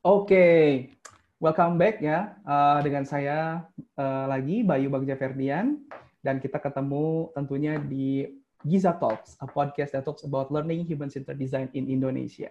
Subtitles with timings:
[0.00, 0.88] Oke,
[1.44, 3.68] welcome back ya uh, dengan saya
[4.00, 5.76] uh, lagi Bayu Bagja Ferdian
[6.24, 8.24] dan kita ketemu tentunya di
[8.64, 12.48] Giza Talks, a podcast that talks about learning human-centered design in Indonesia.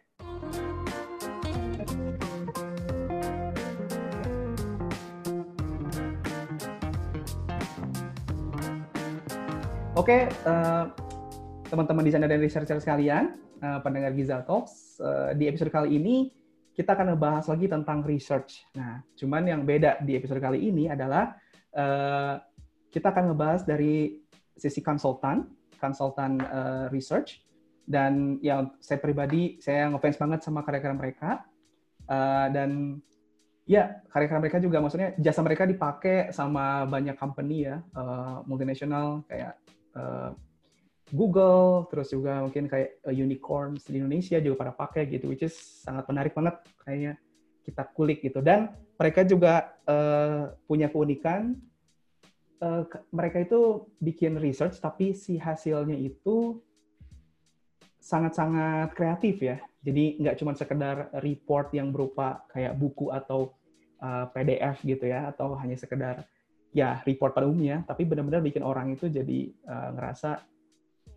[9.97, 10.85] Oke, uh,
[11.65, 16.37] teman-teman desainer dan researcher sekalian, uh, pendengar Giza Talks, uh, di episode kali ini
[16.79, 18.63] kita akan membahas lagi tentang research.
[18.79, 21.35] Nah, cuman yang beda di episode kali ini adalah
[21.75, 22.39] uh,
[22.87, 24.23] kita akan ngebahas dari
[24.55, 25.43] sisi konsultan,
[25.75, 27.43] konsultan uh, research,
[27.83, 31.43] dan yang saya pribadi saya ngefans banget sama karya-karya mereka,
[32.07, 33.03] uh, dan
[33.67, 39.59] ya karya-karya mereka juga maksudnya jasa mereka dipakai sama banyak company ya, uh, multinasional kayak
[39.99, 40.31] uh,
[41.09, 45.55] Google, terus juga mungkin kayak uh, unicorns di Indonesia juga pada pakai gitu, which is
[45.57, 47.13] sangat menarik banget kayaknya
[47.65, 48.41] kita kulik gitu.
[48.41, 51.57] Dan mereka juga uh, punya keunikan,
[52.61, 56.61] uh, mereka itu bikin research, tapi si hasilnya itu
[57.99, 59.57] sangat-sangat kreatif ya.
[59.81, 63.55] Jadi nggak cuma sekedar report yang berupa kayak buku atau
[64.03, 66.21] uh, PDF gitu ya, atau hanya sekedar
[66.69, 70.58] ya report pada umumnya, tapi benar-benar bikin orang itu jadi uh, ngerasa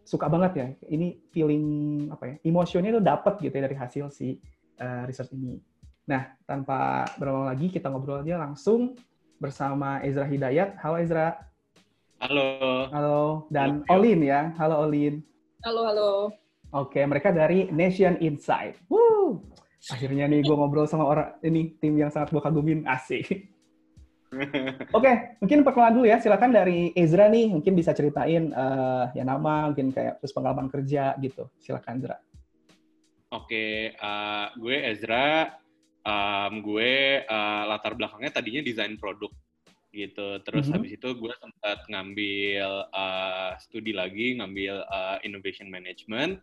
[0.03, 0.67] suka banget ya.
[0.91, 1.64] Ini feeling
[2.12, 2.34] apa ya?
[2.47, 4.39] Emosionnya itu dapat gitu ya dari hasil si
[4.83, 5.59] uh, research ini.
[6.06, 8.98] Nah, tanpa berlama lagi kita ngobrol aja langsung
[9.39, 10.78] bersama Ezra Hidayat.
[10.83, 11.39] Halo Ezra.
[12.22, 12.48] Halo.
[12.91, 13.98] Halo dan halo.
[13.98, 14.50] Olin ya.
[14.59, 15.22] Halo Olin.
[15.62, 16.11] Halo, halo.
[16.72, 18.81] Oke, mereka dari Nation Insight.
[18.89, 19.44] Woo!
[19.91, 23.52] Akhirnya nih gue ngobrol sama orang ini tim yang sangat gue kagumin asik.
[24.33, 24.48] Oke,
[24.97, 26.16] okay, mungkin perkenalan dulu ya.
[26.16, 31.12] Silakan dari Ezra nih, mungkin bisa ceritain uh, ya nama, mungkin kayak terus pengalaman kerja
[31.20, 31.52] gitu.
[31.61, 32.16] Silakan Ezra.
[33.33, 35.28] Oke, okay, uh, eh, gue Ezra.
[36.03, 39.30] Um, gue uh, latar belakangnya tadinya desain produk
[39.94, 40.41] gitu.
[40.42, 40.75] Terus mm -hmm.
[40.80, 46.41] habis itu gue sempat ngambil uh, studi lagi, ngambil uh, innovation management.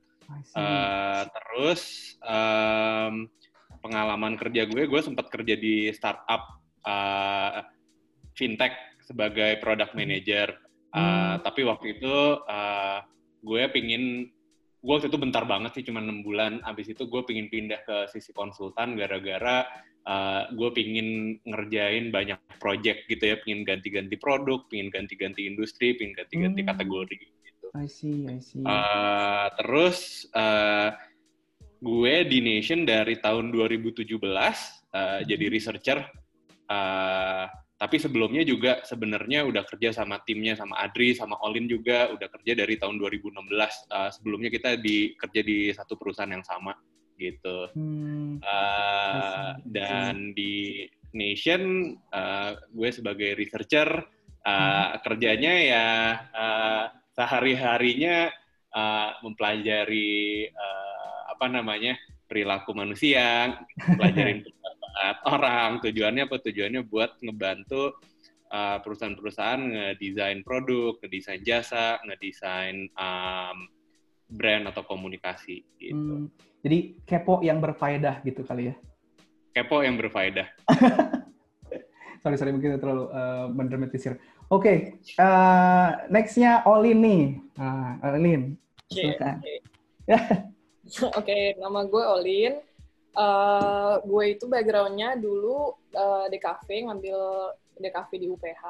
[0.53, 3.25] Uh, terus um,
[3.81, 7.65] pengalaman kerja gue, gue sempat kerja di startup uh,
[8.39, 8.71] fintech
[9.03, 10.55] sebagai product manager.
[10.95, 11.35] Uh, hmm.
[11.43, 12.15] Tapi waktu itu
[12.47, 13.03] uh,
[13.43, 14.31] gue pingin,
[14.79, 16.63] gue waktu itu bentar banget sih, cuma enam bulan.
[16.63, 19.67] Abis itu gue pingin pindah ke sisi konsultan gara-gara
[20.07, 26.15] uh, gue pingin ngerjain banyak project gitu ya, pingin ganti-ganti produk, pingin ganti-ganti industri, pingin
[26.15, 26.69] ganti-ganti hmm.
[26.71, 27.67] kategori gitu.
[27.75, 28.65] I see, I see.
[28.65, 30.95] Uh, terus uh,
[31.79, 35.21] gue di Nation dari tahun 2017 uh, hmm.
[35.27, 35.99] jadi researcher.
[36.69, 37.49] Uh,
[37.79, 42.51] tapi sebelumnya juga sebenarnya udah kerja sama timnya, sama Adri, sama Olin juga udah kerja
[42.51, 43.39] dari tahun 2016.
[43.87, 46.75] Uh, sebelumnya kita di kerja di satu perusahaan yang sama
[47.15, 47.71] gitu.
[47.71, 48.43] Hmm.
[48.43, 50.83] Uh, dan di
[51.15, 53.87] Nation, uh, gue sebagai researcher
[54.43, 54.91] uh, hmm.
[54.99, 55.87] kerjanya ya
[56.35, 56.83] uh,
[57.15, 58.27] sehari-harinya
[58.75, 61.95] uh, mempelajari uh, apa namanya
[62.27, 63.55] perilaku manusia,
[64.99, 65.69] pelajarin orang.
[65.79, 66.37] Tujuannya apa?
[66.43, 67.95] Tujuannya buat ngebantu
[68.51, 73.57] uh, perusahaan-perusahaan ngedesain produk, ngedesain jasa, ngedesain um,
[74.29, 75.97] brand atau komunikasi gitu.
[75.97, 76.25] Hmm,
[76.61, 78.75] jadi kepo yang berfaedah gitu kali ya?
[79.55, 80.45] Kepo yang berfaedah.
[82.21, 84.21] sorry, sorry mungkin terlalu uh, mendramatisir.
[84.49, 84.77] Oke, okay,
[85.21, 87.23] uh, nextnya Olin nih.
[87.57, 88.57] Nah, Olin,
[88.89, 89.41] silakan.
[89.41, 89.61] Oke,
[90.09, 91.09] okay.
[91.13, 92.53] okay, nama gue Olin
[93.15, 97.17] uh, gue itu backgroundnya dulu uh, di cafe ngambil
[97.79, 98.63] di cafe di UPH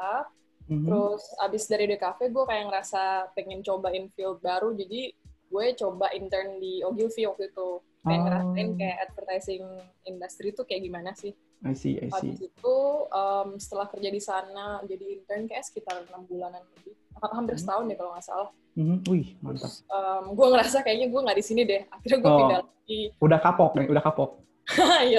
[0.70, 0.86] mm-hmm.
[0.86, 5.12] terus abis dari cafe gue kayak ngerasa pengen cobain field baru jadi
[5.50, 8.26] gue coba intern di Ogilvy waktu itu pengen oh.
[8.28, 9.64] ngerasain kayak advertising
[10.08, 12.32] industry itu kayak gimana sih I see, I see.
[12.32, 12.78] Habis itu
[13.12, 17.64] um, setelah kerja di sana jadi intern kayak sekitar enam bulanan lebih, hampir hmm.
[17.68, 18.50] setahun deh kalau nggak salah.
[18.80, 18.98] Mm-hmm.
[19.12, 19.68] Wih, mantap.
[19.68, 21.82] Terus, um, gue ngerasa kayaknya gue nggak di sini deh.
[21.92, 23.02] Akhirnya gue oh, pindah lagi.
[23.20, 24.32] Udah kapok nih, udah kapok.
[25.09, 25.18] Iya,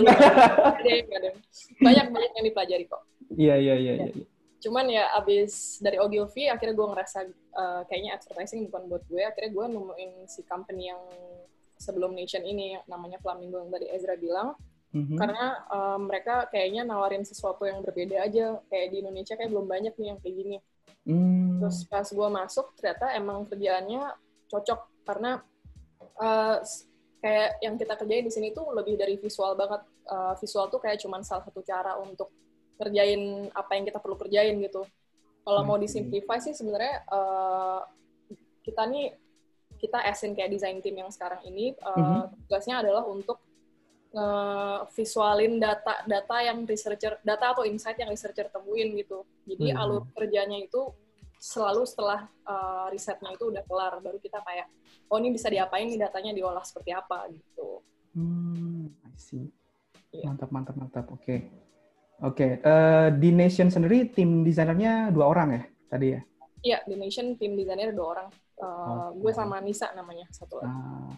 [1.82, 3.02] banyak banyak yang dipelajari kok.
[3.34, 4.14] Iya, iya, iya, iya.
[4.14, 4.26] Ya.
[4.62, 7.18] Cuman ya abis dari Ogilvy, akhirnya gue ngerasa
[7.58, 9.22] uh, kayaknya advertising bukan buat gue.
[9.26, 11.02] Akhirnya gue nemuin si company yang
[11.80, 14.52] sebelum Nation ini, namanya Flamingo yang tadi Ezra bilang
[14.90, 15.18] Mm-hmm.
[15.22, 18.58] Karena um, mereka kayaknya nawarin sesuatu yang berbeda aja.
[18.66, 20.56] Kayak di Indonesia kayak belum banyak nih yang kayak gini.
[21.06, 21.62] Mm.
[21.62, 24.02] Terus pas gue masuk, ternyata emang kerjaannya
[24.50, 24.80] cocok.
[25.06, 25.38] Karena
[26.18, 26.58] uh,
[27.22, 29.82] kayak yang kita kerjain di sini tuh lebih dari visual banget.
[30.10, 32.34] Uh, visual tuh kayak cuman salah satu cara untuk
[32.74, 34.82] kerjain apa yang kita perlu kerjain gitu.
[35.46, 37.86] Kalau mau disimplify sih sebenarnya uh,
[38.66, 39.14] kita nih
[39.80, 42.22] kita asin kayak design team yang sekarang ini uh, mm-hmm.
[42.46, 43.40] tugasnya adalah untuk
[44.90, 49.22] visualin data-data yang researcher data atau insight yang researcher temuin gitu.
[49.46, 49.78] Jadi hmm.
[49.78, 50.90] alur kerjanya itu
[51.40, 54.68] selalu setelah uh, risetnya itu udah kelar baru kita kayak
[55.08, 57.80] oh ini bisa diapain nih datanya diolah seperti apa gitu.
[58.12, 59.48] Hmm, I see.
[60.12, 60.28] Yeah.
[60.28, 61.06] Mantap mantap mantap.
[61.14, 61.24] Oke.
[61.24, 61.40] Okay.
[62.20, 62.68] Oke, okay.
[62.68, 66.20] uh, eh, di Nation sendiri tim desainernya dua orang ya tadi ya?
[66.60, 68.28] Iya, di Nation tim desainer dua orang.
[68.60, 70.70] Uh, oh, gue sama Nisa namanya satu lagi.
[70.70, 71.10] Ah.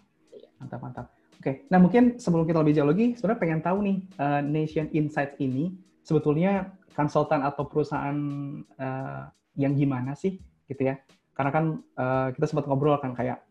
[0.63, 1.07] Mantap mantap.
[1.43, 5.35] Oke, nah mungkin sebelum kita lebih jauh lagi, sebenarnya pengen tahu nih uh, Nation Insights
[5.43, 5.75] ini
[6.07, 8.15] sebetulnya konsultan atau perusahaan
[8.79, 9.27] uh,
[9.59, 10.39] yang gimana sih,
[10.71, 11.03] gitu ya?
[11.35, 11.65] Karena kan
[11.99, 13.43] uh, kita sempat ngobrol kan kayak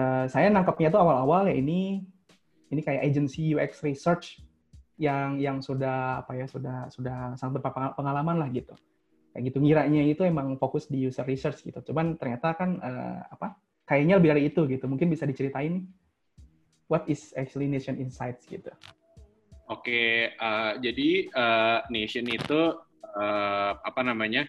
[0.00, 2.08] uh, saya nangkepnya tuh awal-awal ya ini
[2.72, 4.40] ini kayak agency UX research
[4.96, 8.74] yang yang sudah apa ya sudah sudah sangat berpengalaman lah gitu
[9.34, 13.58] kayak gitu ngiranya itu emang fokus di user research gitu cuman ternyata kan uh, apa
[13.84, 15.84] kayaknya lebih dari itu gitu mungkin bisa diceritain
[16.88, 18.70] what is actually Nation Insights gitu?
[19.72, 22.76] Oke, okay, uh, jadi uh, Nation itu
[23.16, 24.44] uh, apa namanya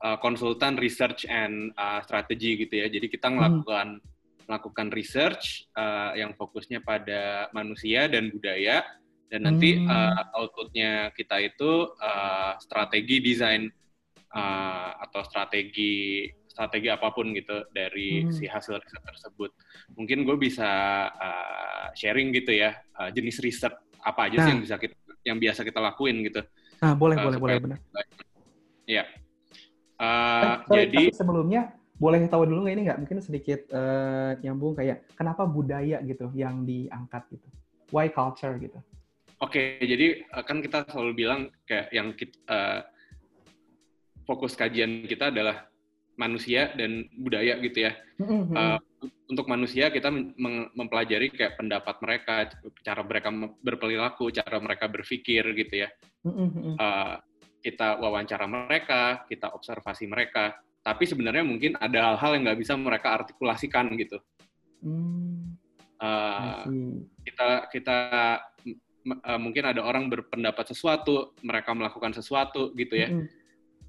[0.00, 2.88] uh, konsultan research and uh, strategy gitu ya.
[2.88, 4.48] Jadi kita melakukan hmm.
[4.48, 8.82] melakukan research uh, yang fokusnya pada manusia dan budaya
[9.30, 9.86] dan nanti hmm.
[9.86, 13.68] uh, outputnya kita itu uh, strategi desain
[14.34, 18.34] uh, atau strategi strategi apa pun gitu dari hmm.
[18.34, 19.50] si hasil riset tersebut.
[19.94, 20.70] Mungkin gue bisa
[21.08, 24.44] uh, sharing gitu ya uh, jenis riset apa aja nah.
[24.44, 26.40] sih yang bisa kita yang biasa kita lakuin gitu.
[26.80, 27.78] Nah, boleh uh, boleh boleh benar.
[28.88, 29.04] Iya.
[30.00, 31.62] Uh, eh, jadi tapi sebelumnya
[32.00, 36.64] boleh tahu dulu nggak ini nggak mungkin sedikit uh, nyambung kayak kenapa budaya gitu yang
[36.64, 37.46] diangkat gitu.
[37.92, 38.80] Why culture gitu.
[39.40, 40.06] Oke, okay, jadi
[40.44, 42.84] kan kita selalu bilang kayak yang kita, uh,
[44.30, 45.66] fokus kajian kita adalah
[46.14, 47.98] manusia dan budaya gitu ya.
[48.22, 48.54] Mm-hmm.
[48.54, 48.78] Uh,
[49.26, 50.12] untuk manusia kita
[50.76, 52.34] mempelajari kayak pendapat mereka,
[52.86, 55.88] cara mereka berperilaku, cara mereka berpikir gitu ya.
[56.22, 56.78] Mm-hmm.
[56.78, 57.16] Uh,
[57.64, 60.54] kita wawancara mereka, kita observasi mereka.
[60.84, 64.16] Tapi sebenarnya mungkin ada hal-hal yang nggak bisa mereka artikulasikan gitu.
[64.80, 65.60] Mm.
[66.00, 66.64] Uh,
[67.20, 67.98] kita kita
[69.28, 73.10] uh, mungkin ada orang berpendapat sesuatu, mereka melakukan sesuatu gitu ya.
[73.12, 73.39] Mm-hmm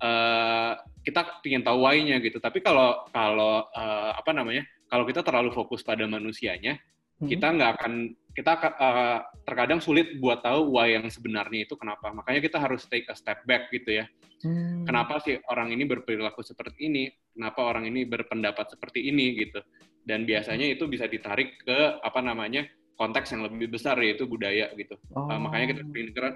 [0.02, 0.74] uh,
[1.06, 2.38] kita ingin tahu why-nya gitu.
[2.42, 4.66] Tapi kalau kalau uh, apa namanya?
[4.92, 6.76] Kalau kita terlalu fokus pada manusianya,
[7.24, 7.30] hmm.
[7.32, 7.94] kita nggak akan
[8.36, 12.12] kita uh, terkadang sulit buat tahu why yang sebenarnya itu kenapa.
[12.12, 14.06] Makanya kita harus take a step back gitu ya.
[14.42, 14.84] Hmm.
[14.84, 17.08] Kenapa sih orang ini berperilaku seperti ini?
[17.32, 19.62] Kenapa orang ini berpendapat seperti ini gitu?
[20.02, 22.66] Dan biasanya itu bisa ditarik ke apa namanya?
[23.02, 24.94] Konteks yang lebih besar yaitu budaya gitu.
[25.18, 25.26] Oh.
[25.26, 25.82] Uh, makanya kita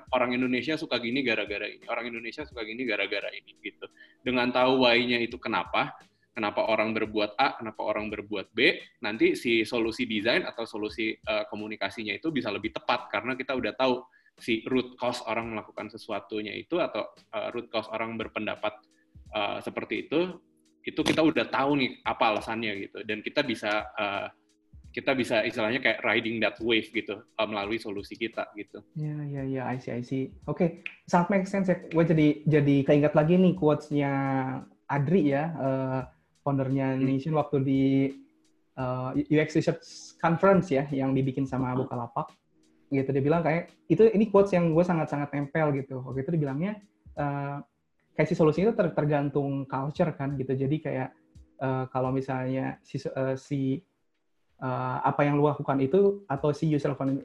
[0.09, 3.85] orang Indonesia suka gini gara-gara ini, orang Indonesia suka gini gara-gara ini gitu.
[4.25, 5.93] Dengan tahu why-nya itu kenapa,
[6.33, 11.45] kenapa orang berbuat A, kenapa orang berbuat B, nanti si solusi desain atau solusi uh,
[11.53, 14.01] komunikasinya itu bisa lebih tepat karena kita udah tahu
[14.41, 18.73] si root cause orang melakukan sesuatunya itu atau uh, root cause orang berpendapat
[19.37, 20.41] uh, seperti itu,
[20.81, 24.27] itu kita udah tahu nih apa alasannya gitu dan kita bisa uh,
[24.95, 28.79] kita bisa istilahnya kayak riding that wave gitu uh, melalui solusi kita gitu.
[28.95, 30.31] Ya ya ya, I see I see.
[30.47, 30.69] Oke, okay.
[31.03, 31.83] sangat make sense ya.
[31.91, 34.11] Gue jadi jadi keinget lagi nih quotes-nya
[34.87, 36.01] Adri ya, uh,
[36.47, 37.03] foundernya hmm.
[37.03, 37.83] Nation waktu di
[38.79, 41.83] uh, UX Research Conference ya, yang dibikin sama hmm.
[41.83, 42.31] Bukalapak.
[42.87, 45.99] Gitu dia bilang kayak itu ini quotes yang gue sangat-sangat tempel gitu.
[46.07, 46.79] Waktu itu dibilangnya
[47.19, 47.59] uh,
[48.15, 50.55] kayak si solusinya itu ter tergantung culture kan gitu.
[50.55, 51.09] Jadi kayak
[51.59, 53.83] uh, kalau misalnya si uh, si
[54.61, 57.23] uh, apa yang lu lakukan itu atau si user lakukan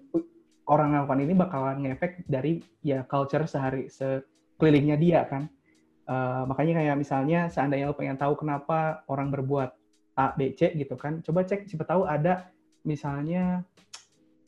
[0.70, 5.50] orang lakukan ini bakalan ngefek dari ya culture sehari sekelilingnya dia kan.
[6.10, 9.70] Uh, makanya kayak misalnya seandainya lo pengen tahu kenapa orang berbuat
[10.18, 12.50] A, B, C gitu kan, coba cek siapa tahu ada
[12.82, 13.62] misalnya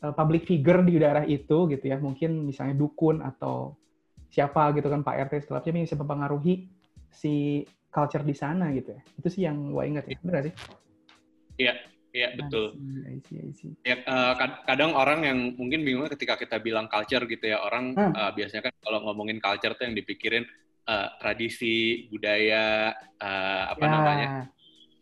[0.02, 3.78] uh, public figure di daerah itu gitu ya, mungkin misalnya dukun atau
[4.26, 6.66] siapa gitu kan Pak RT setelahnya yang bisa mempengaruhi
[7.14, 7.62] si
[7.94, 9.02] culture di sana gitu ya.
[9.22, 10.54] Itu sih yang gue ingat ya, benar sih?
[11.62, 11.78] Iya,
[12.12, 12.76] Iya betul.
[13.08, 13.72] I see, I see.
[13.88, 14.36] Ya, uh,
[14.68, 18.12] kadang orang yang mungkin bingung ketika kita bilang culture gitu ya orang hmm.
[18.12, 20.44] uh, biasanya kan kalau ngomongin culture tuh yang dipikirin
[20.92, 23.88] uh, tradisi budaya uh, apa ya.
[23.88, 24.28] namanya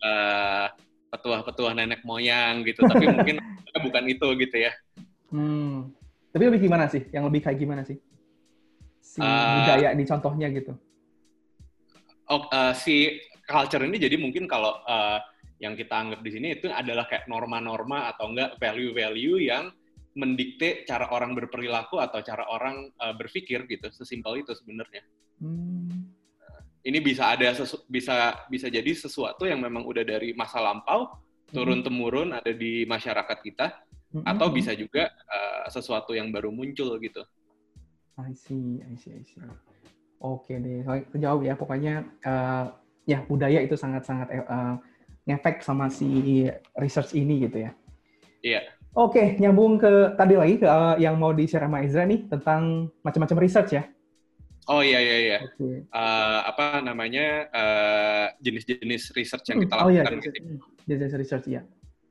[0.07, 0.67] uh,
[1.11, 3.43] petuah-petuah nenek moyang gitu tapi mungkin
[3.83, 4.73] bukan itu gitu ya.
[5.35, 5.91] Hmm.
[6.31, 7.03] Tapi lebih gimana sih?
[7.11, 7.99] Yang lebih kayak gimana sih?
[9.03, 10.79] Si uh, budaya di contohnya gitu.
[12.31, 13.19] Oh, uh, si
[13.51, 15.19] culture ini jadi mungkin kalau uh,
[15.61, 19.69] yang kita anggap di sini itu adalah kayak norma-norma atau enggak value-value yang
[20.17, 25.07] mendikte cara orang berperilaku atau cara orang uh, berpikir gitu sesimpel itu sebenarnya
[25.39, 26.11] hmm.
[26.83, 31.15] ini bisa ada sesu, bisa bisa jadi sesuatu yang memang udah dari masa lampau
[31.55, 31.87] turun hmm.
[31.87, 33.67] temurun ada di masyarakat kita
[34.15, 34.27] mm-hmm.
[34.27, 37.23] atau bisa juga uh, sesuatu yang baru muncul gitu.
[38.21, 39.41] I see, I see, I see.
[40.21, 40.85] Oke deh,
[41.17, 41.57] jauh ya.
[41.57, 42.69] Pokoknya uh,
[43.09, 44.77] ya budaya itu sangat-sangat uh,
[45.29, 46.47] ngefek sama si
[46.79, 47.71] research ini gitu ya.
[48.41, 48.61] Iya.
[48.91, 53.39] Oke, nyambung ke tadi lagi ke uh, yang mau di-share sama Ezra nih tentang macam-macam
[53.39, 53.85] research ya.
[54.67, 55.39] Oh iya iya iya.
[55.47, 55.87] Okay.
[55.95, 57.47] Uh, apa namanya
[58.43, 59.87] jenis jenis-jenis research yang kita lakukan?
[59.87, 60.29] Oh iya, gitu.
[60.91, 61.63] jenis research ya.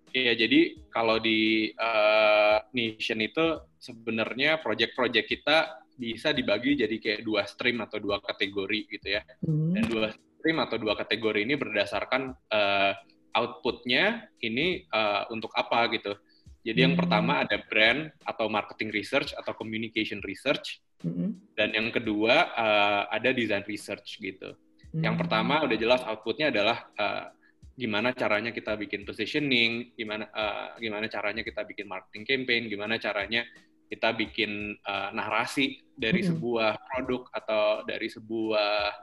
[0.10, 5.58] Iya, jadi kalau di uh, Nation itu sebenarnya project-project kita
[6.00, 9.22] bisa dibagi jadi kayak dua stream atau dua kategori gitu ya.
[9.44, 9.75] Hmm.
[9.75, 10.08] Dan dua
[10.39, 12.96] stream atau dua kategori ini berdasarkan uh,
[13.36, 16.15] outputnya ini uh, untuk apa gitu.
[16.63, 16.88] Jadi hmm.
[16.91, 20.79] yang pertama ada brand atau marketing research atau communication research.
[21.00, 21.36] Hmm.
[21.55, 24.55] Dan yang kedua uh, ada design research gitu.
[24.91, 25.03] Hmm.
[25.03, 27.31] Yang pertama udah jelas outputnya adalah uh,
[27.79, 33.48] gimana caranya kita bikin positioning, gimana uh, gimana caranya kita bikin marketing campaign, gimana caranya
[33.88, 36.36] kita bikin uh, narasi dari mm-hmm.
[36.36, 38.93] sebuah produk atau dari sebuah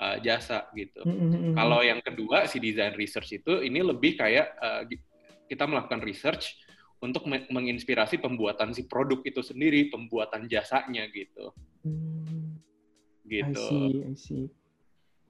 [0.00, 1.02] uh, jasa gitu.
[1.04, 1.56] Mm-hmm.
[1.56, 4.82] Kalau yang kedua si design research itu ini lebih kayak uh,
[5.46, 6.56] kita melakukan research
[7.00, 11.52] untuk menginspirasi pembuatan si produk itu sendiri, pembuatan jasanya gitu.
[11.84, 12.56] Mm.
[13.26, 13.52] Gitu.
[13.52, 14.44] I see, I see.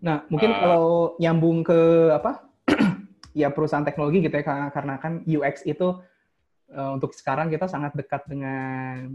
[0.04, 2.44] Nah, mungkin uh, kalau nyambung ke apa?
[3.40, 6.00] ya perusahaan teknologi gitu ya karena kan UX itu
[6.72, 9.12] uh, untuk sekarang kita sangat dekat dengan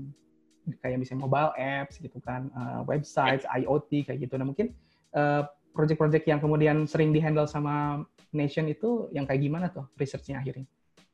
[0.78, 4.38] kayak misalnya mobile apps gitu kan, uh, websites, IoT kayak gitu.
[4.38, 4.74] Nah mungkin
[5.16, 10.68] uh, project-project yang kemudian sering dihandle sama Nation itu yang kayak gimana tuh researchnya akhirnya?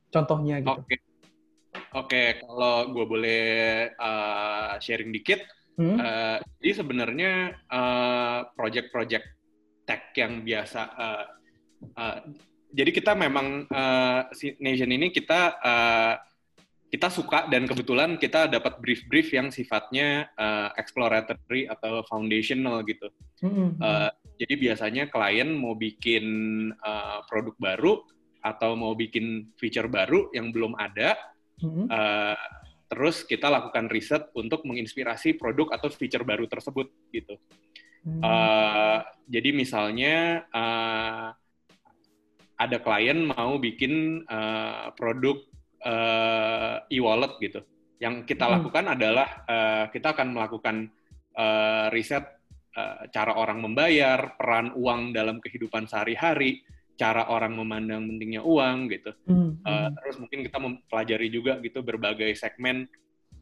[0.10, 0.82] Contohnya gitu.
[0.82, 1.00] Oke, okay.
[1.94, 3.44] okay, kalau gue boleh
[3.98, 5.46] uh, sharing dikit,
[5.78, 5.98] hmm?
[5.98, 7.32] uh, jadi sebenarnya
[7.70, 9.26] uh, project-project
[9.88, 11.24] tech yang biasa uh,
[11.96, 12.20] uh,
[12.74, 16.14] jadi kita memang uh, si Nation ini kita uh,
[16.88, 23.12] kita suka dan kebetulan kita dapat brief-brief yang sifatnya uh, exploratory atau foundational gitu.
[23.44, 23.84] Mm-hmm.
[23.84, 26.26] Uh, jadi biasanya klien mau bikin
[26.80, 27.94] uh, produk baru
[28.40, 31.20] atau mau bikin feature baru yang belum ada,
[31.60, 31.92] mm-hmm.
[31.92, 32.40] uh,
[32.88, 37.36] terus kita lakukan riset untuk menginspirasi produk atau feature baru tersebut gitu.
[38.08, 38.24] Mm-hmm.
[38.24, 41.36] Uh, jadi misalnya uh,
[42.56, 45.44] ada klien mau bikin uh, produk
[45.84, 47.62] uh, e-wallet gitu.
[47.98, 48.54] Yang kita hmm.
[48.58, 50.76] lakukan adalah uh, kita akan melakukan
[51.38, 52.26] uh, riset
[52.78, 56.62] uh, cara orang membayar, peran uang dalam kehidupan sehari-hari,
[56.98, 59.12] cara orang memandang pentingnya uang gitu.
[59.30, 59.62] Hmm.
[59.62, 62.90] Uh, terus mungkin kita mempelajari juga gitu berbagai segmen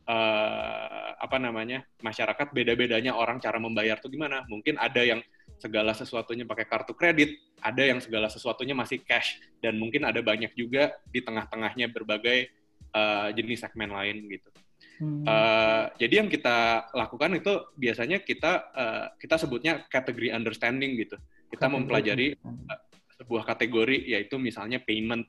[0.07, 4.43] uh, apa namanya masyarakat beda-bedanya orang cara membayar tuh gimana.
[4.51, 5.23] Mungkin ada yang
[5.57, 10.51] segala sesuatunya pakai kartu kredit, ada yang segala sesuatunya masih cash, dan mungkin ada banyak
[10.53, 12.51] juga di tengah-tengahnya berbagai
[12.95, 14.49] uh, jenis segmen lain gitu.
[14.95, 15.27] Hmm.
[15.27, 21.19] Uh, jadi yang kita lakukan itu biasanya kita uh, kita sebutnya category understanding gitu.
[21.51, 22.79] Kita mempelajari uh,
[23.19, 25.27] sebuah kategori yaitu misalnya payment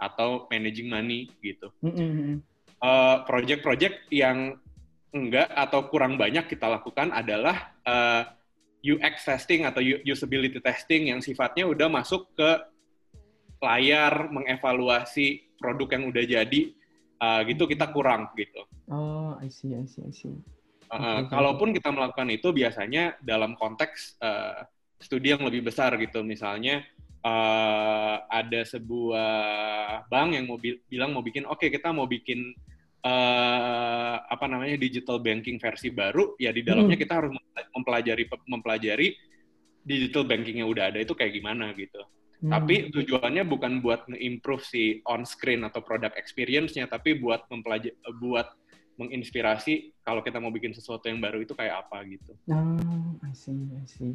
[0.00, 1.72] atau managing money gitu.
[1.84, 2.40] Hmm.
[2.82, 4.58] Uh, project-project yang
[5.12, 8.24] enggak atau kurang banyak kita lakukan adalah uh,
[8.82, 12.50] UX testing atau usability testing yang sifatnya udah masuk ke
[13.62, 16.60] layar mengevaluasi produk yang udah jadi
[17.22, 18.66] uh, gitu kita kurang gitu.
[18.90, 20.34] Oh, I see, I see, I see.
[20.90, 21.30] Uh, okay.
[21.30, 24.66] Kalaupun kita melakukan itu biasanya dalam konteks uh,
[24.98, 26.82] studi yang lebih besar gitu, misalnya
[27.22, 29.32] uh, ada sebuah
[30.10, 32.52] bank yang mau bi bilang mau bikin, oke okay, kita mau bikin
[33.02, 37.04] uh, apa namanya digital banking versi baru ya di dalamnya hmm.
[37.04, 37.30] kita harus
[37.74, 39.08] mempelajari mempelajari
[39.82, 42.02] digital banking yang udah ada itu kayak gimana gitu.
[42.42, 42.58] Hmm.
[42.58, 48.50] Tapi tujuannya bukan buat nge-improve si on screen atau product experience-nya tapi buat mempelajari buat
[48.98, 52.32] menginspirasi kalau kita mau bikin sesuatu yang baru itu kayak apa gitu.
[52.52, 54.14] Oh, I see, I see.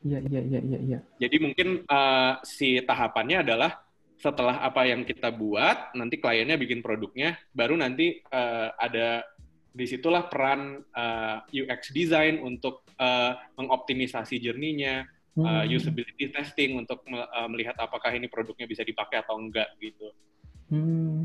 [0.00, 0.98] Iya, iya, iya, iya, iya.
[1.20, 3.84] Jadi mungkin uh, si tahapannya adalah
[4.20, 9.24] setelah apa yang kita buat, nanti kliennya bikin produknya, baru nanti uh, ada
[9.70, 15.08] di situlah peran uh, eh, UX design untuk uh, mengoptimisasi journey-nya,
[15.40, 20.12] uh, usability testing untuk uh, melihat apakah ini produknya bisa dipakai atau enggak gitu.
[20.68, 21.24] Hmm.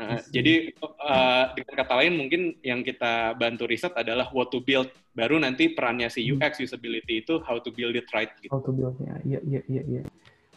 [0.00, 4.88] Uh, jadi uh, dengan kata lain mungkin yang kita bantu riset adalah what to build.
[5.12, 8.32] Baru nanti perannya si UX usability itu how to build it right.
[8.40, 8.48] Gitu.
[8.48, 9.82] How to build ya, iya iya iya.
[9.84, 10.02] iya.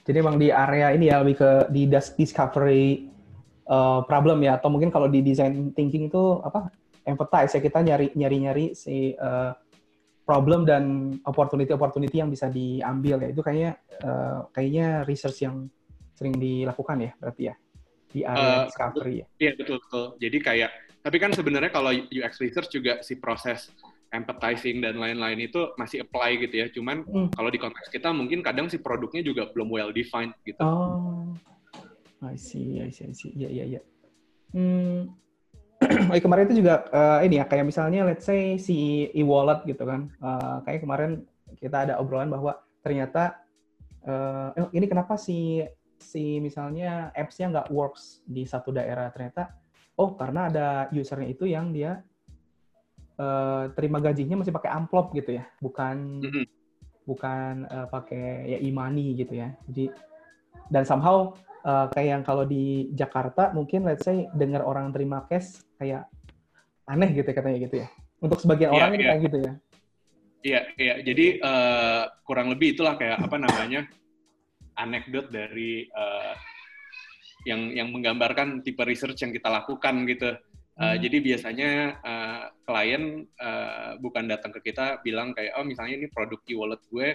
[0.06, 3.10] Jadi emang di area ini ya lebih ke di discovery
[3.66, 6.70] uh, problem ya atau mungkin kalau di design thinking itu apa
[7.10, 9.54] empathize ya kita nyari nyari nyari si uh,
[10.26, 13.72] problem dan opportunity opportunity yang bisa diambil ya itu kayaknya
[14.06, 15.70] uh, kayaknya research yang
[16.14, 17.56] sering dilakukan ya berarti ya.
[18.16, 19.28] di area uh, discovery ya.
[19.44, 20.06] Iya betul betul.
[20.24, 20.72] Jadi kayak
[21.04, 23.76] tapi kan sebenarnya kalau UX research juga si proses
[24.14, 26.68] empathizing dan lain-lain itu masih apply gitu ya.
[26.74, 27.28] Cuman hmm.
[27.34, 30.62] kalau di konteks kita mungkin kadang si produknya juga belum well defined gitu.
[30.62, 31.34] Oh,
[32.22, 33.32] I see, I see, I see.
[33.34, 33.82] Iya, iya, iya.
[34.56, 35.12] Hmm,
[36.12, 40.12] oh, kemarin itu juga uh, ini ya kayak misalnya let's say si e-wallet gitu kan.
[40.22, 41.26] Uh, kayak kemarin
[41.60, 43.42] kita ada obrolan bahwa ternyata
[44.06, 45.66] uh, ini kenapa si
[46.00, 49.56] si misalnya apps-nya nggak works di satu daerah ternyata
[49.96, 52.04] oh karena ada usernya itu yang dia
[53.20, 56.46] uh, terima gajinya masih pakai amplop gitu ya, bukan mm -hmm.
[57.06, 59.54] bukan uh, pakai ya e-money gitu ya.
[59.70, 59.92] Jadi
[60.72, 65.62] dan somehow uh, kayak yang kalau di Jakarta mungkin let's say dengar orang terima cash
[65.78, 66.08] kayak
[66.86, 67.88] aneh gitu ya, katanya gitu ya.
[68.22, 69.06] Untuk sebagian yeah, orang yeah.
[69.10, 69.44] kayak gitu ya.
[69.44, 69.52] Iya,
[70.46, 70.86] yeah, iya.
[70.86, 70.98] Yeah.
[71.02, 73.82] Jadi uh, kurang lebih itulah kayak apa namanya
[74.76, 76.34] anekdot dari uh,
[77.46, 80.38] yang yang menggambarkan tipe research yang kita lakukan gitu.
[80.76, 80.98] Uh, hmm.
[81.02, 81.70] Jadi biasanya
[82.04, 87.14] uh, klien uh, bukan datang ke kita bilang kayak oh misalnya ini produk e-wallet gue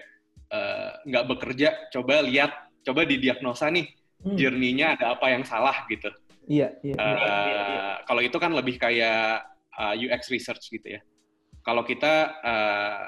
[1.07, 2.51] nggak uh, bekerja, coba lihat,
[2.83, 3.87] coba didiagnosa nih
[4.27, 4.37] hmm.
[4.37, 6.11] journey-nya ada apa yang salah gitu.
[6.51, 6.75] Iya.
[6.83, 7.83] iya, uh, iya, iya.
[8.03, 9.47] Kalau itu kan lebih kayak
[9.79, 11.01] uh, UX research gitu ya.
[11.63, 13.07] Kalau kita uh,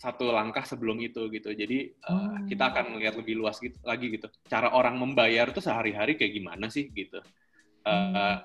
[0.00, 1.52] satu langkah sebelum itu gitu.
[1.52, 4.26] Jadi uh, kita akan melihat lebih luas gitu, lagi gitu.
[4.48, 7.20] Cara orang membayar tuh sehari-hari kayak gimana sih gitu.
[7.86, 8.36] Uh, hmm.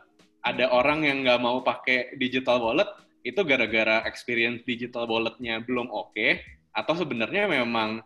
[0.46, 2.88] Ada orang yang nggak mau pakai digital wallet
[3.25, 6.46] itu gara-gara experience digital walletnya belum oke okay,
[6.78, 7.98] atau sebenarnya memang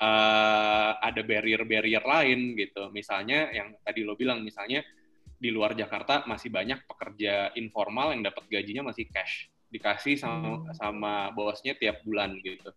[0.00, 2.88] uh, ada barrier-barrier lain gitu.
[2.88, 4.80] Misalnya yang tadi lo bilang misalnya
[5.36, 10.76] di luar Jakarta masih banyak pekerja informal yang dapat gajinya masih cash dikasih sama hmm.
[10.76, 12.70] sama bosnya tiap bulan gitu.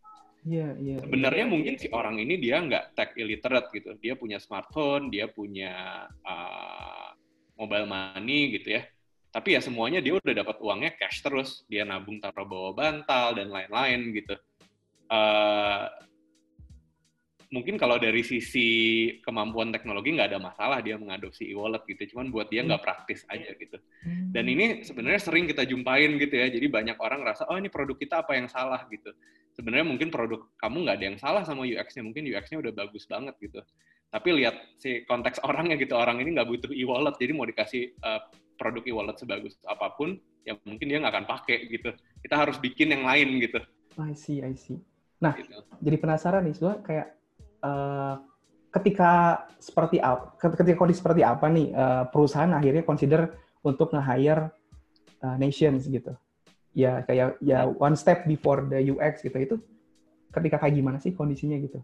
[0.46, 0.98] Iya, iya.
[1.02, 1.52] Sebenarnya iya.
[1.52, 3.98] mungkin si orang ini dia nggak tech illiterate gitu.
[4.00, 7.10] Dia punya smartphone, dia punya uh,
[7.60, 8.86] mobile money gitu ya.
[9.36, 11.68] Tapi ya semuanya dia udah dapat uangnya cash terus.
[11.68, 14.40] Dia nabung taruh bawah bantal dan lain-lain gitu.
[15.12, 15.92] Uh,
[17.52, 18.68] mungkin kalau dari sisi
[19.20, 22.16] kemampuan teknologi nggak ada masalah dia mengadopsi e-wallet gitu.
[22.16, 23.76] Cuman buat dia nggak praktis aja gitu.
[24.32, 26.48] Dan ini sebenarnya sering kita jumpain gitu ya.
[26.48, 29.12] Jadi banyak orang ngerasa oh ini produk kita apa yang salah gitu
[29.56, 33.34] sebenarnya mungkin produk kamu nggak ada yang salah sama UX-nya, mungkin UX-nya udah bagus banget
[33.40, 33.64] gitu.
[34.16, 38.24] Tapi lihat si konteks orangnya gitu, orang ini nggak butuh e-wallet, jadi mau dikasih uh,
[38.56, 40.16] produk e-wallet sebagus apa pun,
[40.48, 41.92] ya mungkin dia nggak akan pakai gitu.
[42.24, 43.60] Kita harus bikin yang lain gitu.
[44.00, 44.80] I see, I see.
[45.20, 45.60] Nah, gitu.
[45.84, 47.08] jadi penasaran nih, soalnya kayak
[47.60, 48.16] uh,
[48.72, 53.36] ketika seperti apa, ketika kondisi seperti apa nih uh, perusahaan akhirnya consider
[53.68, 54.52] untuk nge-hire
[55.24, 56.16] uh, nations gitu
[56.76, 59.56] ya kayak ya one step before the UX gitu itu
[60.36, 61.80] ketika kayak gimana sih kondisinya gitu?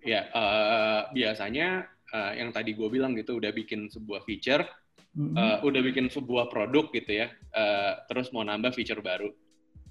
[0.00, 4.64] Ya uh, biasanya uh, yang tadi gue bilang gitu udah bikin sebuah feature,
[5.12, 5.36] mm-hmm.
[5.36, 9.28] uh, udah bikin sebuah produk gitu ya, uh, terus mau nambah feature baru.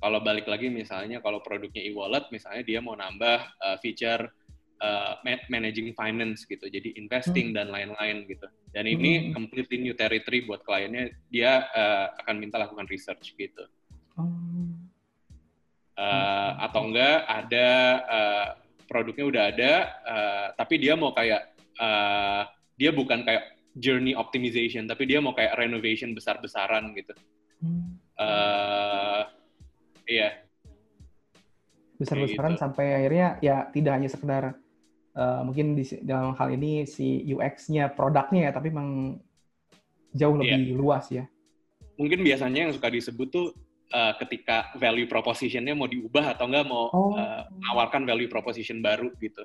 [0.01, 4.33] Kalau balik lagi misalnya kalau produknya e-wallet, misalnya dia mau nambah uh, feature
[4.81, 7.59] uh, managing finance gitu, jadi investing mm-hmm.
[7.61, 8.49] dan lain-lain gitu.
[8.73, 9.33] Dan ini mm-hmm.
[9.37, 13.69] completely new territory buat kliennya, dia uh, akan minta lakukan research gitu.
[15.99, 17.67] Uh, atau enggak ada
[18.07, 18.49] uh,
[18.89, 25.05] produknya udah ada, uh, tapi dia mau kayak uh, dia bukan kayak journey optimization, tapi
[25.05, 27.13] dia mau kayak renovation besar-besaran gitu.
[28.17, 29.23] Uh,
[30.09, 30.41] iya.
[32.01, 32.61] Besar-besaran gitu.
[32.65, 34.43] sampai akhirnya ya tidak hanya sekedar
[35.13, 39.21] uh, mungkin di, dalam hal ini si UX-nya produknya ya, tapi memang
[40.17, 40.77] jauh lebih yeah.
[40.77, 41.29] luas ya.
[42.01, 43.47] Mungkin biasanya yang suka disebut tuh
[43.93, 47.13] uh, ketika value propositionnya mau diubah atau enggak mau oh.
[47.17, 49.43] uh, menawarkan value proposition baru gitu.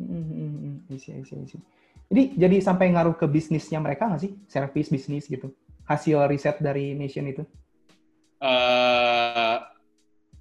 [0.00, 1.58] Hmm, isi, isi, isi.
[2.12, 4.32] Jadi jadi sampai ngaruh ke bisnisnya mereka nggak sih?
[4.48, 5.52] Service bisnis gitu.
[5.88, 7.44] Hasil riset dari Nation itu?
[8.42, 9.62] Uh,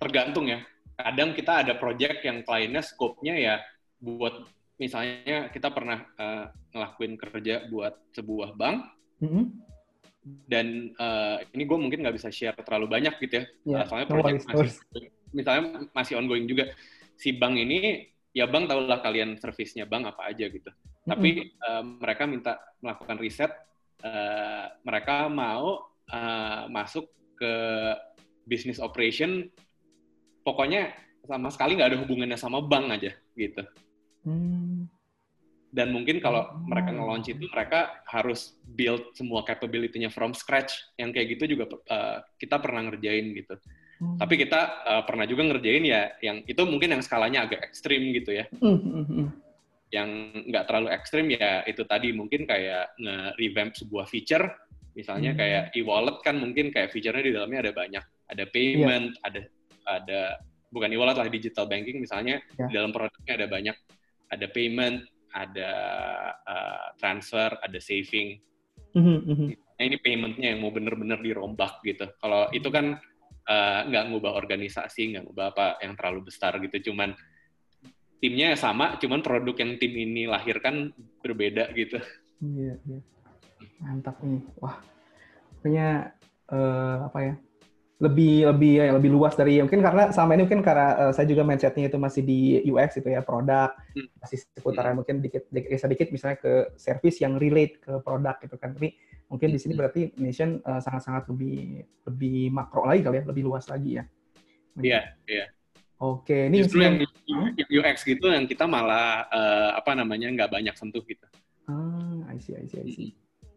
[0.02, 0.60] tergantung ya.
[0.98, 3.56] Kadang kita ada project yang kliennya scope-nya ya
[4.02, 4.46] buat
[4.82, 8.78] misalnya kita pernah uh, ngelakuin kerja buat sebuah bank.
[9.22, 9.71] Mm -hmm
[10.22, 14.46] dan uh, ini gue mungkin nggak bisa share terlalu banyak gitu ya, yeah, soalnya project
[14.46, 14.80] no masih,
[15.34, 16.70] misalnya masih ongoing juga.
[17.18, 20.70] Si bank ini, ya bank tahulah kalian servisnya bank apa aja gitu.
[20.70, 21.10] Mm-hmm.
[21.10, 21.30] Tapi
[21.66, 23.52] uh, mereka minta melakukan riset,
[24.06, 27.54] uh, mereka mau uh, masuk ke
[28.46, 29.50] business operation,
[30.46, 30.94] pokoknya
[31.26, 33.64] sama sekali nggak ada hubungannya sama bank aja gitu.
[34.22, 34.61] Hmm
[35.72, 41.40] dan mungkin kalau mereka nge-launch itu mereka harus build semua capability-nya from scratch yang kayak
[41.40, 43.56] gitu juga uh, kita pernah ngerjain gitu
[44.04, 44.20] hmm.
[44.20, 48.36] tapi kita uh, pernah juga ngerjain ya yang itu mungkin yang skalanya agak ekstrim gitu
[48.36, 48.78] ya hmm.
[48.84, 49.28] hmm, hmm.
[49.96, 50.10] yang
[50.52, 54.52] nggak terlalu ekstrim ya itu tadi mungkin kayak nge-revamp sebuah feature
[54.92, 55.40] misalnya hmm.
[55.40, 59.28] kayak e-wallet kan mungkin kayak fiturnya di dalamnya ada banyak ada payment yeah.
[59.28, 59.42] ada
[59.88, 60.22] ada
[60.68, 62.68] bukan e-wallet lah digital banking misalnya yeah.
[62.68, 63.76] di dalam produknya ada banyak
[64.32, 65.72] ada payment ada
[66.44, 68.40] uh, transfer ada saving
[68.96, 69.52] mm-hmm.
[69.56, 73.00] nah, ini paymentnya yang mau bener-bener dirombak gitu kalau itu kan
[73.48, 77.16] uh, nggak ngubah organisasi nggak ngubah apa yang terlalu besar gitu cuman
[78.22, 80.94] timnya sama, cuman produk yang tim ini lahirkan
[81.26, 81.98] berbeda gitu.
[82.38, 83.00] Iya, iya.
[83.82, 84.46] Mantap nih.
[84.62, 84.78] Wah,
[85.66, 86.14] punya
[86.54, 87.36] uh, apa ya?
[88.02, 91.46] Lebih lebih ya, lebih luas dari mungkin karena sama ini mungkin karena uh, saya juga
[91.46, 94.10] mindsetnya itu masih di UX itu ya produk hmm.
[94.18, 95.06] masih seputaran hmm.
[95.06, 98.74] mungkin dikit dikit sedikit misalnya ke service yang relate ke produk gitu kan.
[98.74, 98.98] Tapi
[99.30, 99.80] mungkin di sini hmm.
[99.80, 104.04] berarti Nation uh, sangat-sangat lebih lebih makro lagi kali ya, lebih luas lagi ya.
[104.82, 105.38] Iya, yeah, iya.
[105.46, 105.48] Yeah.
[106.02, 106.98] Oke, ini justru yang,
[107.30, 111.22] yang UX gitu yang kita malah uh, apa namanya nggak banyak sentuh gitu.
[111.70, 113.10] Ah, I see, I see, I see.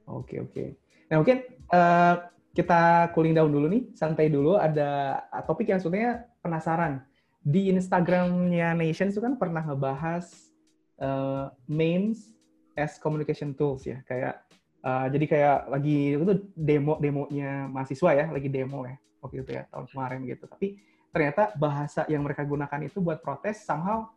[0.04, 0.76] Oke, oke.
[1.09, 1.40] Nah mungkin
[1.72, 2.14] uh,
[2.55, 4.55] kita cooling down dulu nih, santai dulu.
[4.55, 7.03] Ada topik yang sebenarnya penasaran.
[7.43, 10.55] Di Instagramnya Nation itu kan pernah ngebahas
[11.03, 12.33] uh, memes
[12.79, 14.40] as communication tools ya, kayak
[14.81, 16.25] uh, jadi kayak lagi itu
[16.57, 20.45] demo demonya mahasiswa ya, lagi demo ya waktu itu ya tahun kemarin gitu.
[20.49, 20.81] Tapi
[21.12, 24.09] ternyata bahasa yang mereka gunakan itu buat protes somehow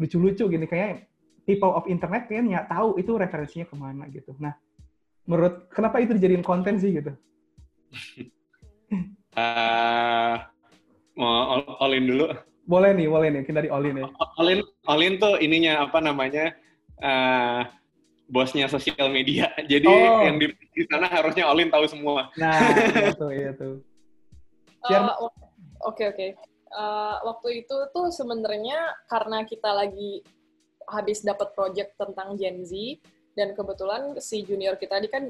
[0.00, 1.06] lucu-lucu gini kayak
[1.44, 4.32] people of internet kan nggak tahu itu referensinya ke mana gitu.
[4.38, 4.54] Nah,
[5.26, 7.14] menurut kenapa itu dijadiin konten sih gitu?
[9.36, 10.34] Uh,
[11.16, 12.26] mau all in dulu.
[12.62, 13.42] Boleh nih, boleh nih.
[13.44, 14.08] Kita di all in ya.
[14.38, 16.54] All in, all in tuh ininya apa namanya?
[17.02, 17.66] Uh,
[18.32, 19.52] bosnya sosial media.
[19.72, 20.24] Jadi oh.
[20.24, 22.32] yang di, di sana harusnya all in tahu semua.
[22.40, 22.56] Nah,
[23.12, 23.82] itu iya tuh.
[24.88, 25.28] Uh,
[25.82, 26.28] Oke oke.
[26.72, 30.22] Uh, waktu itu tuh sebenarnya karena kita lagi
[30.88, 32.72] habis dapat project tentang Gen Z
[33.34, 35.28] dan kebetulan si junior kita tadi kan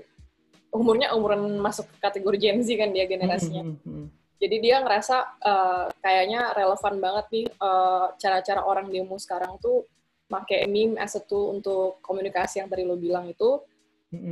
[0.73, 3.63] umurnya umuran masuk kategori Gen Z kan dia generasinya.
[3.69, 4.07] Hmm, hmm, hmm.
[4.43, 9.87] Jadi dia ngerasa uh, kayaknya relevan banget nih uh, cara-cara orang demo sekarang tuh
[10.27, 13.61] pakai meme as a tool untuk komunikasi yang tadi lo bilang itu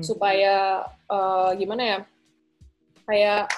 [0.04, 1.98] supaya uh, gimana ya
[3.08, 3.48] kayak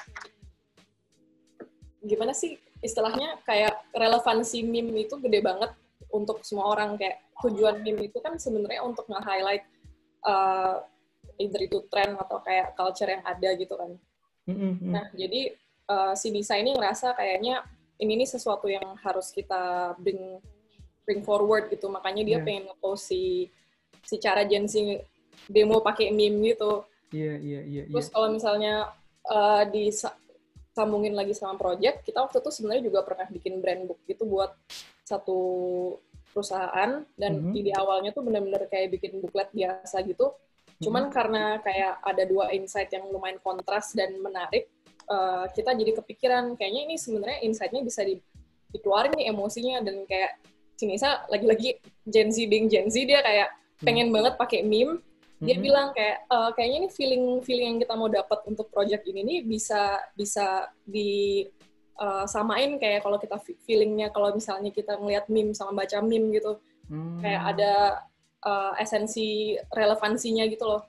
[2.03, 5.75] gimana sih istilahnya kayak relevansi meme itu gede banget
[6.15, 9.67] untuk semua orang kayak tujuan meme itu kan sebenarnya untuk nge-highlight
[10.27, 10.87] uh,
[11.43, 13.91] either itu tren atau kayak culture yang ada gitu kan.
[14.47, 14.91] Mm-hmm.
[14.91, 15.55] Nah, jadi
[15.91, 17.63] uh, si Nisa ini ngerasa kayaknya
[18.03, 20.43] ini nih sesuatu yang harus kita bring
[21.07, 21.87] bring forward gitu.
[21.91, 22.45] Makanya dia yeah.
[22.47, 23.51] pengen ngepost si
[24.03, 24.79] si cara Gen Z
[25.47, 26.87] demo pakai meme gitu.
[27.13, 27.83] Iya, yeah, iya, yeah, iya.
[27.87, 28.75] Yeah, Terus kalau misalnya
[29.29, 29.93] uh, di
[30.73, 34.57] sambungin lagi sama project, kita waktu itu sebenarnya juga pernah bikin brand book gitu buat
[35.05, 35.39] satu
[36.33, 37.59] perusahaan dan mm -hmm.
[37.61, 40.33] ide awalnya tuh bener-bener kayak bikin booklet biasa gitu.
[40.83, 41.17] Cuman mm -hmm.
[41.17, 44.67] karena kayak ada dua insight yang lumayan kontras dan menarik,
[45.07, 48.19] uh, kita jadi kepikiran kayaknya ini sebenarnya insightnya bisa di,
[48.75, 50.43] dikeluarin nih emosinya dan kayak
[50.75, 54.17] si Nisa lagi-lagi Gen Z being Gen Z dia kayak pengen mm -hmm.
[54.19, 54.99] banget pakai meme
[55.43, 55.65] dia hmm.
[55.67, 59.39] bilang kayak uh, kayaknya ini feeling feeling yang kita mau dapat untuk project ini nih
[59.43, 61.43] bisa bisa di
[61.99, 63.35] uh, samain kayak kalau kita
[63.67, 67.19] feelingnya kalau misalnya kita ngelihat meme sama baca meme gitu hmm.
[67.27, 67.73] kayak ada
[68.47, 70.83] uh, esensi relevansinya gitu loh.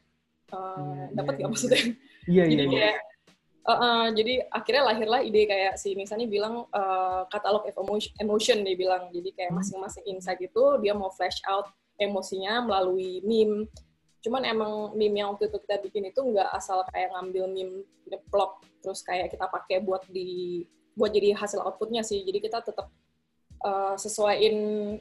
[0.53, 1.83] Uh, yeah, dapat nggak yeah, maksudnya?
[2.29, 2.91] Iya iya iya.
[3.63, 8.75] Uh, uh, jadi akhirnya lahirlah ide kayak si misalnya bilang uh, katalog emotion, emotion dia
[8.75, 9.07] bilang.
[9.09, 9.59] Jadi kayak hmm.
[9.63, 13.71] masing-masing insight itu dia mau flash out emosinya melalui meme.
[14.23, 18.61] Cuman emang meme yang waktu itu kita bikin itu nggak asal kayak ngambil meme ngeplok
[18.83, 20.63] terus kayak kita pakai buat di
[20.93, 22.19] buat jadi hasil outputnya sih.
[22.19, 22.91] Jadi kita tetap
[23.63, 24.99] uh, sesuaiin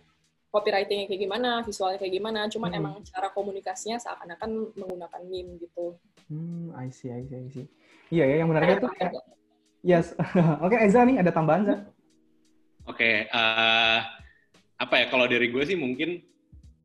[0.53, 2.79] copywritingnya kayak gimana visualnya kayak gimana cuman hmm.
[2.79, 5.97] emang cara komunikasinya seakan-akan menggunakan meme gitu
[6.29, 7.67] hmm I see I see I see
[8.13, 9.13] iya ya yang menariknya tuh kayak
[9.81, 10.13] yes
[10.65, 11.81] oke okay, Eza nih ada tambahan Za oke
[12.85, 14.01] okay, uh, eh,
[14.77, 16.21] apa ya kalau dari gue sih mungkin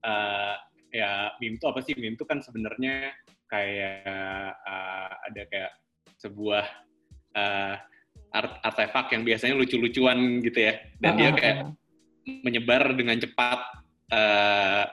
[0.08, 0.56] uh,
[0.93, 1.93] ya meme itu apa sih?
[1.97, 3.12] Meme itu kan sebenarnya
[3.47, 5.71] kayak uh, ada kayak
[6.19, 6.65] sebuah
[7.36, 7.75] uh,
[8.34, 10.73] art artefak yang biasanya lucu-lucuan gitu ya.
[10.99, 11.71] Dan uh, dia kayak uh,
[12.27, 13.59] menyebar dengan cepat
[14.11, 14.83] uh,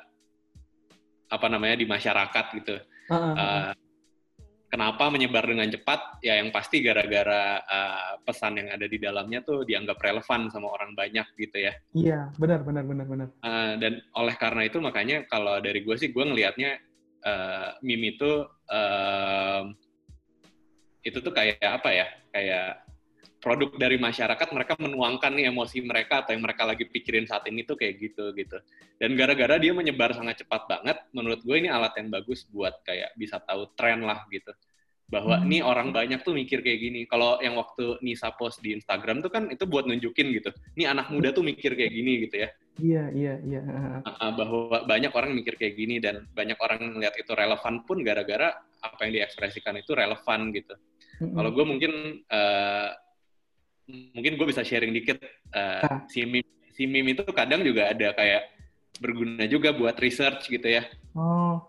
[1.31, 2.77] apa namanya di masyarakat gitu.
[3.11, 3.73] Uh, uh, uh,
[4.75, 6.19] Kenapa menyebar dengan cepat?
[6.19, 10.99] Ya yang pasti gara-gara uh, pesan yang ada di dalamnya tuh dianggap relevan sama orang
[10.99, 11.73] banyak gitu ya.
[11.95, 13.29] Iya, benar, benar, benar, benar.
[13.39, 16.83] Uh, dan oleh karena itu makanya kalau dari gue sih gue ngelihatnya
[17.23, 19.63] uh, meme itu uh,
[21.07, 22.07] itu tuh kayak apa ya?
[22.35, 22.83] Kayak
[23.45, 27.69] produk dari masyarakat mereka menuangkan nih emosi mereka atau yang mereka lagi pikirin saat ini
[27.69, 28.57] tuh kayak gitu gitu
[28.97, 33.13] dan gara-gara dia menyebar sangat cepat banget menurut gue ini alat yang bagus buat kayak
[33.21, 34.57] bisa tahu tren lah gitu
[35.05, 35.47] bahwa hmm.
[35.47, 37.01] nih orang banyak tuh mikir kayak gini.
[37.05, 40.51] Kalau yang waktu Nisa post di Instagram tuh kan itu buat nunjukin gitu.
[40.81, 42.49] Nih anak muda tuh mikir kayak gini gitu ya.
[42.81, 43.61] Iya, iya, iya.
[44.35, 49.01] Bahwa banyak orang mikir kayak gini dan banyak orang melihat itu relevan pun gara-gara apa
[49.07, 50.75] yang diekspresikan itu relevan gitu.
[51.21, 51.37] Hmm.
[51.37, 51.93] Kalau gue mungkin
[52.27, 52.89] uh,
[53.89, 55.21] mungkin gue bisa sharing dikit
[55.53, 55.99] uh, ah.
[56.09, 58.43] si meme si meme itu kadang juga ada kayak
[58.99, 60.87] berguna juga buat research gitu ya.
[61.15, 61.63] Oh.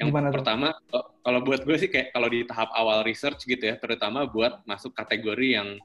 [0.00, 1.04] Yang Gimana pertama, tuh?
[1.20, 4.96] kalau buat gue sih kayak kalau di tahap awal research gitu ya, terutama buat masuk
[4.96, 5.76] kategori yang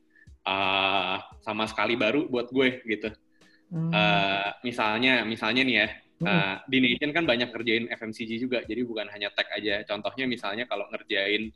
[0.48, 3.12] uh, sama sekali baru buat gue gitu.
[3.74, 3.92] Hmm.
[3.92, 5.88] Uh, misalnya, misalnya nih ya,
[6.24, 9.84] uh, di Nation kan banyak ngerjain FMCG juga, jadi bukan hanya tech aja.
[9.84, 11.52] Contohnya misalnya kalau ngerjain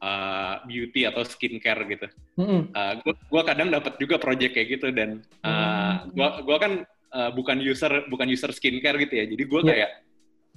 [0.00, 2.06] uh, beauty atau skincare gitu.
[2.40, 6.72] Mm uh, gue kadang dapat juga project kayak gitu dan uh, gue gua kan
[7.14, 9.70] uh, bukan user bukan user skincare gitu ya, jadi gue yeah.
[9.70, 9.90] kayak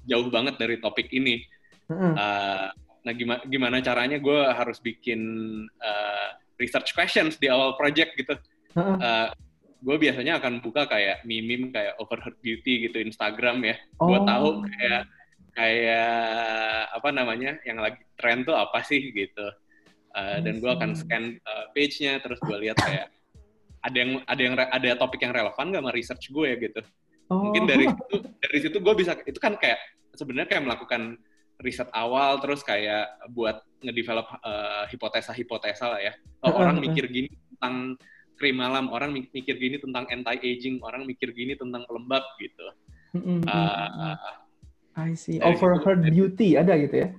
[0.08, 1.43] jauh banget dari topik ini.
[1.88, 2.13] Mm-hmm.
[2.15, 2.67] Uh,
[3.03, 5.21] nah, gimana gimana caranya gue harus bikin
[5.79, 6.29] uh,
[6.60, 8.36] research questions di awal project gitu.
[8.75, 8.97] Mm-hmm.
[8.99, 9.29] Uh,
[9.84, 13.75] gue biasanya akan buka kayak meme kayak overheard beauty gitu Instagram ya.
[13.99, 14.08] Oh.
[14.12, 15.01] Gue tahu kayak
[15.54, 19.48] kayak apa namanya yang lagi tren tuh apa sih gitu.
[20.13, 23.10] Uh, dan gue akan scan uh, page-nya terus gue lihat kayak
[23.82, 26.82] ada yang ada yang ada topik yang relevan gak sama research gue ya gitu.
[27.34, 27.50] Oh.
[27.50, 29.82] Mungkin dari situ dari situ gue bisa itu kan kayak
[30.13, 31.18] sebenarnya kayak melakukan
[31.66, 36.13] riset awal terus kayak buat ngedevelop uh, hipotesa-hipotesa lah ya.
[36.46, 37.98] Oh, orang mikir gini tentang
[38.38, 42.66] krim malam, orang mikir gini tentang anti aging, orang mikir gini tentang lembab gitu.
[43.13, 44.18] Uh,
[44.93, 45.41] I see.
[45.41, 47.10] Overheard beauty ada gitu ya?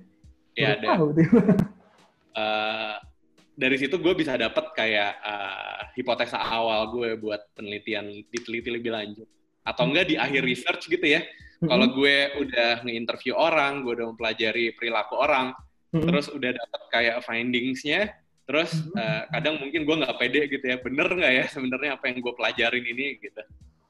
[0.55, 0.87] Iya ada.
[0.95, 2.95] Tahu, uh,
[3.61, 9.27] dari situ gue bisa dapat kayak uh, hipotesa awal gue buat penelitian diteliti lebih lanjut
[9.65, 11.23] atau enggak di akhir research gitu ya
[11.65, 15.55] hmm Kalau gue udah nge-interview orang, gue udah mempelajari perilaku orang,
[15.95, 16.05] mm-hmm.
[16.07, 18.11] terus udah dapat kayak findings-nya,
[18.45, 18.99] terus mm-hmm.
[18.99, 22.33] uh, kadang mungkin gue nggak pede gitu ya, bener nggak ya sebenarnya apa yang gue
[22.35, 23.41] pelajarin ini gitu.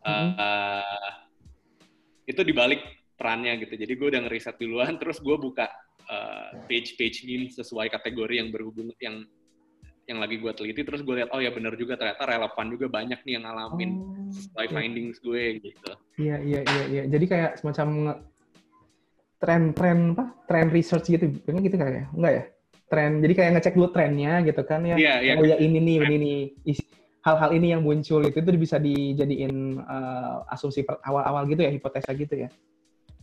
[0.06, 1.10] Uh, uh,
[2.30, 2.82] itu dibalik
[3.16, 3.74] perannya gitu.
[3.80, 5.68] Jadi gue udah ngeriset duluan, terus gue buka
[6.12, 9.26] uh, page-page meme sesuai kategori yang berhubung yang
[10.06, 13.26] yang lagi gue teliti terus gue lihat oh ya bener juga ternyata relevan juga banyak
[13.26, 14.74] nih yang ngalamin oh, sesuai iya.
[14.78, 15.92] findings gue gitu.
[16.22, 17.04] Iya iya iya iya.
[17.10, 18.22] Jadi kayak semacam
[19.42, 20.26] tren-tren apa?
[20.46, 21.26] Tren research gitu.
[21.42, 22.06] Pengen gitu kayak ya?
[22.14, 22.44] Enggak ya?
[22.86, 23.12] Tren.
[23.26, 24.96] Jadi kayak ngecek dulu trennya gitu kan ya.
[24.96, 25.34] Iya iya.
[25.42, 26.40] Oh ya ini nih ini nih
[27.26, 32.46] hal-hal ini yang muncul itu itu bisa dijadiin uh, asumsi awal-awal gitu ya, hipotesa gitu
[32.46, 32.50] ya.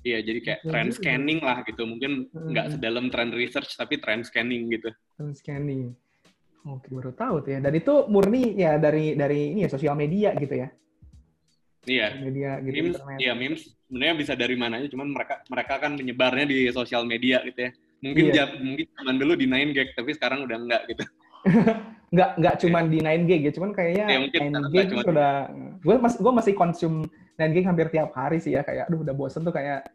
[0.02, 1.82] Iya, jadi kayak ya, trend scanning lah gitu.
[1.86, 2.72] Mungkin nggak hmm.
[2.78, 4.90] sedalam trend research, tapi trend scanning gitu.
[5.14, 5.94] Trend scanning.
[6.66, 7.60] Oke, baru tahu tuh ya.
[7.62, 10.68] Dan itu murni ya dari dari ini ya sosial media gitu ya.
[11.86, 12.08] Iya.
[12.22, 12.74] Media gitu.
[12.78, 13.18] Memes, internet.
[13.18, 17.42] iya memes sebenarnya bisa dari mana aja, cuman mereka mereka kan menyebarnya di sosial media
[17.42, 17.70] gitu ya.
[18.02, 18.34] Mungkin iya.
[18.34, 21.04] jam, mungkin zaman dulu di 9gag tapi sekarang udah enggak gitu.
[22.12, 24.18] enggak enggak cuman di 9gag ya, cuman kayaknya ya,
[24.52, 25.02] 9gag cuma...
[25.10, 25.34] udah
[25.80, 26.92] gue masih gue masih konsum
[27.40, 29.88] 9gag hampir tiap hari sih ya kayak aduh udah bosen tuh kayak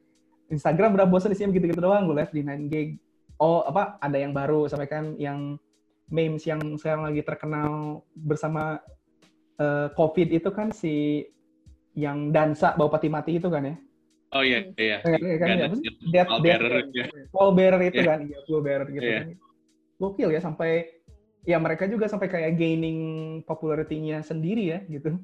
[0.48, 2.90] Instagram udah bosen isinya gitu-gitu doang gue lihat di 9gag.
[3.38, 5.62] Oh, apa ada yang baru sampai kan yang
[6.10, 8.82] memes yang sekarang lagi terkenal bersama
[9.62, 11.28] uh, COVID itu kan si
[11.94, 13.76] yang dansa bawa pati mati itu kan ya?
[14.34, 14.98] Oh iya iya.
[15.06, 15.56] Kan, kan,
[16.12, 17.06] ya, Paul death, bearer, ya.
[17.32, 18.08] Paul bearer itu yeah.
[18.08, 19.24] kan, iya Paul bearer gitu yeah.
[19.24, 19.28] kan.
[19.98, 20.72] Gokil ya sampai
[21.48, 23.00] ya mereka juga sampai kayak gaining
[23.48, 25.16] popularity-nya sendiri ya gitu.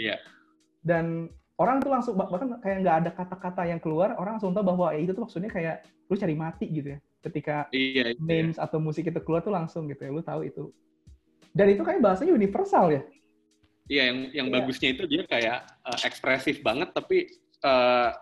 [0.00, 0.16] Iya.
[0.80, 1.28] Dan
[1.60, 5.04] orang tuh langsung bahkan kayak nggak ada kata-kata yang keluar, orang langsung tahu bahwa ya
[5.04, 8.22] itu tuh maksudnya kayak lu cari mati gitu ya ketika iya, iya.
[8.22, 10.70] memes atau musik itu keluar tuh langsung gitu ya lu tahu itu
[11.50, 13.02] dan itu kayak bahasanya universal ya
[13.90, 14.54] iya yang yang yeah.
[14.54, 17.26] bagusnya itu dia kayak uh, ekspresif banget tapi
[17.66, 18.14] uh,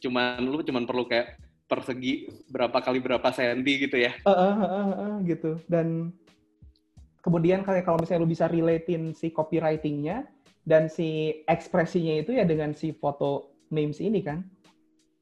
[0.00, 1.36] cuman lu cuman perlu kayak
[1.68, 6.16] persegi berapa kali berapa senti gitu ya uh, uh, uh, uh, uh, gitu dan
[7.26, 10.30] kemudian kayak kalau misalnya lu bisa relatein si copywritingnya
[10.62, 14.46] dan si ekspresinya itu ya dengan si foto memes ini kan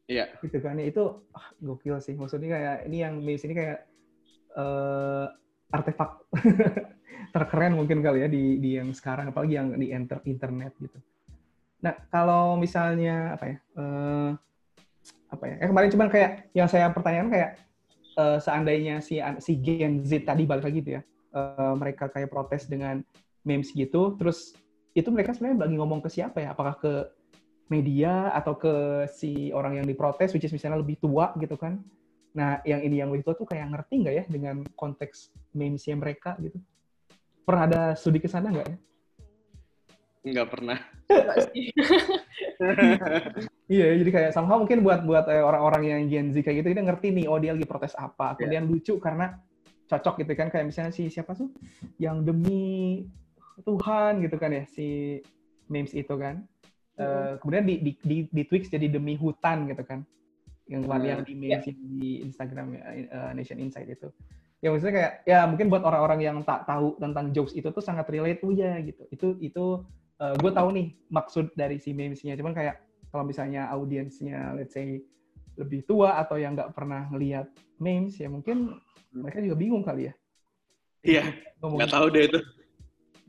[0.04, 0.36] Iya.
[0.44, 2.12] Gitu kan itu ah, gokil sih.
[2.12, 3.88] Maksudnya kayak ini yang memes ini kayak
[4.56, 5.32] uh,
[5.72, 6.20] artefak
[7.34, 10.98] terkeren mungkin kali ya di di yang sekarang apalagi yang di enter, internet gitu.
[11.80, 13.56] Nah, kalau misalnya apa ya?
[13.76, 14.30] Uh,
[15.32, 15.54] apa ya?
[15.64, 17.50] Eh, kemarin cuman kayak yang saya pertanyaan kayak
[18.20, 21.02] uh, seandainya si si Gen Z tadi balik lagi gitu ya.
[21.34, 23.02] Uh, mereka kayak protes dengan
[23.42, 24.54] memes gitu, terus
[24.94, 26.54] itu mereka sebenarnya lagi ngomong ke siapa ya?
[26.54, 27.10] Apakah ke
[27.66, 31.82] media atau ke si orang yang diprotes, which is misalnya lebih tua gitu kan.
[32.38, 36.38] Nah, yang ini yang lebih tua tuh kayak ngerti nggak ya dengan konteks memesnya mereka
[36.38, 36.62] gitu?
[37.44, 38.78] pernah ada studi ke sana nggak ya?
[40.24, 40.78] Nggak pernah.
[43.68, 46.80] iya, jadi kayak somehow mungkin buat buat eh, orang-orang yang Gen Z kayak gitu, kita
[46.80, 48.32] ngerti nih, oh dia lagi protes apa.
[48.40, 48.72] Kemudian yeah.
[48.72, 49.36] lucu karena
[49.90, 51.52] cocok gitu kan, kayak misalnya si siapa tuh
[52.00, 53.04] yang demi
[53.62, 55.20] Tuhan gitu kan ya, si
[55.70, 56.44] memes itu kan.
[56.94, 60.06] Uh, kemudian di, di, di, di Twix jadi demi hutan gitu kan.
[60.70, 61.74] Yang kemarin yang di memes yeah.
[61.74, 62.66] di Instagram
[63.10, 64.08] uh, Nation Insight itu
[64.64, 68.08] ya maksudnya kayak ya mungkin buat orang-orang yang tak tahu tentang jokes itu tuh sangat
[68.08, 69.64] relate oh ya gitu itu itu
[70.24, 72.80] uh, eh, gue tahu nih maksud dari si memesnya cuman kayak
[73.12, 75.04] kalau misalnya audiensnya let's say
[75.54, 77.46] lebih tua atau yang nggak pernah ngelihat
[77.78, 78.78] memes ya mungkin
[79.14, 80.14] mereka juga bingung kali ya.
[81.04, 81.24] Iya
[81.62, 82.40] nggak tahu deh itu.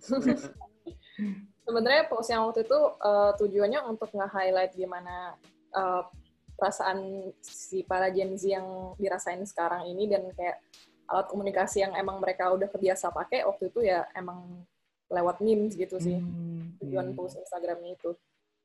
[1.65, 5.33] Sebenarnya post yang waktu itu uh, tujuannya untuk nge-highlight gimana
[5.73, 6.05] uh,
[6.53, 10.61] perasaan si para Gen Z yang dirasain sekarang ini dan kayak
[11.09, 14.65] alat komunikasi yang emang mereka udah kebiasa pakai waktu itu ya emang
[15.09, 16.21] lewat memes gitu sih.
[16.21, 17.15] Hmm, tujuan iya.
[17.17, 18.11] post Instagramnya itu.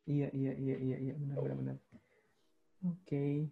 [0.09, 1.77] Iya iya iya iya iya benar benar benar
[2.87, 3.51] okay.